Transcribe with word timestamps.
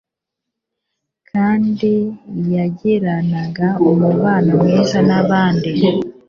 kandi 1.29 1.91
yagiranaga 2.55 3.67
umubano 3.89 4.51
mwiza 4.61 4.99
n'abandi. 5.07 5.69